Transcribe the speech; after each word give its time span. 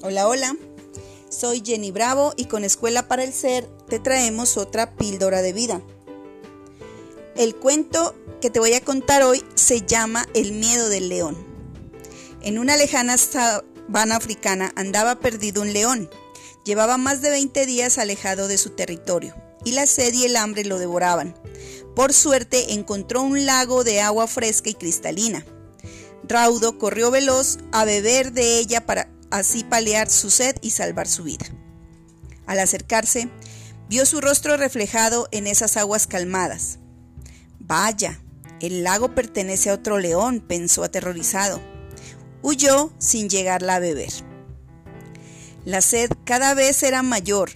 Hola, 0.00 0.28
hola. 0.28 0.56
Soy 1.28 1.60
Jenny 1.64 1.90
Bravo 1.90 2.32
y 2.36 2.44
con 2.44 2.62
Escuela 2.62 3.08
para 3.08 3.24
el 3.24 3.32
Ser 3.32 3.66
te 3.88 3.98
traemos 3.98 4.56
otra 4.56 4.94
píldora 4.94 5.42
de 5.42 5.52
vida. 5.52 5.82
El 7.34 7.56
cuento 7.56 8.14
que 8.40 8.48
te 8.48 8.60
voy 8.60 8.74
a 8.74 8.80
contar 8.80 9.24
hoy 9.24 9.44
se 9.56 9.80
llama 9.80 10.24
El 10.34 10.52
miedo 10.52 10.88
del 10.88 11.08
león. 11.08 11.36
En 12.42 12.60
una 12.60 12.76
lejana 12.76 13.18
sabana 13.18 14.14
africana 14.14 14.72
andaba 14.76 15.18
perdido 15.18 15.62
un 15.62 15.72
león. 15.72 16.08
Llevaba 16.64 16.96
más 16.96 17.20
de 17.20 17.30
20 17.30 17.66
días 17.66 17.98
alejado 17.98 18.46
de 18.46 18.56
su 18.56 18.70
territorio 18.70 19.34
y 19.64 19.72
la 19.72 19.88
sed 19.88 20.14
y 20.14 20.26
el 20.26 20.36
hambre 20.36 20.64
lo 20.64 20.78
devoraban. 20.78 21.34
Por 21.96 22.12
suerte 22.12 22.72
encontró 22.74 23.22
un 23.22 23.46
lago 23.46 23.82
de 23.82 24.00
agua 24.00 24.28
fresca 24.28 24.70
y 24.70 24.74
cristalina. 24.74 25.44
Raudo 26.22 26.78
corrió 26.78 27.10
veloz 27.10 27.58
a 27.72 27.84
beber 27.84 28.30
de 28.32 28.60
ella 28.60 28.86
para 28.86 29.17
así 29.30 29.64
paliar 29.64 30.10
su 30.10 30.30
sed 30.30 30.56
y 30.62 30.70
salvar 30.70 31.08
su 31.08 31.24
vida. 31.24 31.46
Al 32.46 32.58
acercarse, 32.58 33.28
vio 33.88 34.06
su 34.06 34.20
rostro 34.20 34.56
reflejado 34.56 35.28
en 35.32 35.46
esas 35.46 35.76
aguas 35.76 36.06
calmadas. 36.06 36.78
Vaya, 37.58 38.20
el 38.60 38.82
lago 38.82 39.14
pertenece 39.14 39.70
a 39.70 39.74
otro 39.74 39.98
león, 39.98 40.40
pensó 40.40 40.82
aterrorizado. 40.82 41.60
Huyó 42.42 42.92
sin 42.98 43.28
llegarla 43.28 43.76
a 43.76 43.80
beber. 43.80 44.12
La 45.64 45.80
sed 45.80 46.10
cada 46.24 46.54
vez 46.54 46.82
era 46.82 47.02
mayor 47.02 47.50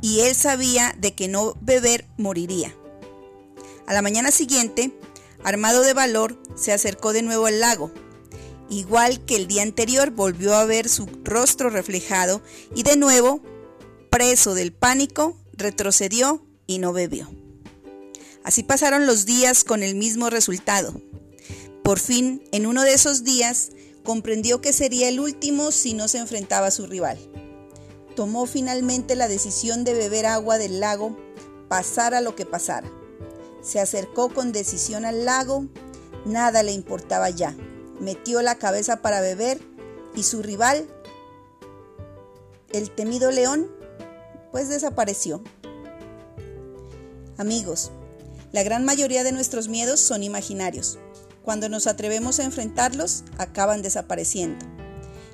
y 0.00 0.20
él 0.20 0.34
sabía 0.34 0.94
de 0.98 1.14
que 1.14 1.28
no 1.28 1.54
beber 1.60 2.06
moriría. 2.16 2.74
A 3.86 3.92
la 3.92 4.02
mañana 4.02 4.30
siguiente, 4.30 4.98
armado 5.42 5.82
de 5.82 5.92
valor, 5.92 6.40
se 6.54 6.72
acercó 6.72 7.12
de 7.12 7.22
nuevo 7.22 7.46
al 7.46 7.60
lago 7.60 7.92
Igual 8.70 9.24
que 9.24 9.36
el 9.36 9.46
día 9.46 9.62
anterior, 9.62 10.10
volvió 10.10 10.54
a 10.54 10.64
ver 10.64 10.88
su 10.88 11.06
rostro 11.22 11.68
reflejado 11.68 12.40
y 12.74 12.82
de 12.82 12.96
nuevo, 12.96 13.40
preso 14.10 14.54
del 14.54 14.72
pánico, 14.72 15.36
retrocedió 15.52 16.44
y 16.66 16.78
no 16.78 16.92
bebió. 16.92 17.30
Así 18.42 18.62
pasaron 18.62 19.06
los 19.06 19.26
días 19.26 19.64
con 19.64 19.82
el 19.82 19.94
mismo 19.94 20.30
resultado. 20.30 21.00
Por 21.82 21.98
fin, 21.98 22.42
en 22.52 22.66
uno 22.66 22.82
de 22.82 22.94
esos 22.94 23.22
días, 23.24 23.70
comprendió 24.02 24.60
que 24.60 24.72
sería 24.72 25.08
el 25.08 25.20
último 25.20 25.70
si 25.70 25.92
no 25.92 26.08
se 26.08 26.18
enfrentaba 26.18 26.68
a 26.68 26.70
su 26.70 26.86
rival. 26.86 27.18
Tomó 28.16 28.46
finalmente 28.46 29.14
la 29.14 29.28
decisión 29.28 29.84
de 29.84 29.92
beber 29.92 30.24
agua 30.24 30.56
del 30.56 30.80
lago, 30.80 31.18
pasara 31.68 32.20
lo 32.20 32.34
que 32.34 32.46
pasara. 32.46 32.90
Se 33.62 33.80
acercó 33.80 34.32
con 34.32 34.52
decisión 34.52 35.04
al 35.04 35.24
lago, 35.24 35.66
nada 36.24 36.62
le 36.62 36.72
importaba 36.72 37.28
ya 37.30 37.54
metió 38.00 38.42
la 38.42 38.56
cabeza 38.56 39.02
para 39.02 39.20
beber 39.20 39.60
y 40.14 40.22
su 40.22 40.42
rival, 40.42 40.86
el 42.72 42.90
temido 42.90 43.30
león, 43.30 43.70
pues 44.52 44.68
desapareció. 44.68 45.42
Amigos, 47.36 47.90
la 48.52 48.62
gran 48.62 48.84
mayoría 48.84 49.24
de 49.24 49.32
nuestros 49.32 49.68
miedos 49.68 50.00
son 50.00 50.22
imaginarios. 50.22 50.98
Cuando 51.42 51.68
nos 51.68 51.86
atrevemos 51.86 52.38
a 52.38 52.44
enfrentarlos, 52.44 53.24
acaban 53.38 53.82
desapareciendo. 53.82 54.64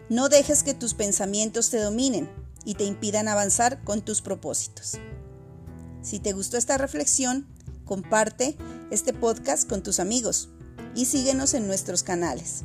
No 0.08 0.28
dejes 0.28 0.62
que 0.62 0.74
tus 0.74 0.94
pensamientos 0.94 1.70
te 1.70 1.78
dominen 1.78 2.28
y 2.64 2.74
te 2.74 2.84
impidan 2.84 3.28
avanzar 3.28 3.84
con 3.84 4.02
tus 4.02 4.22
propósitos. 4.22 4.98
Si 6.02 6.18
te 6.18 6.32
gustó 6.32 6.56
esta 6.56 6.78
reflexión, 6.78 7.46
comparte 7.84 8.56
este 8.90 9.12
podcast 9.12 9.68
con 9.68 9.82
tus 9.82 10.00
amigos 10.00 10.48
y 10.94 11.04
síguenos 11.06 11.54
en 11.54 11.66
nuestros 11.66 12.02
canales. 12.02 12.64